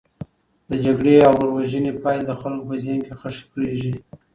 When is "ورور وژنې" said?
1.37-1.91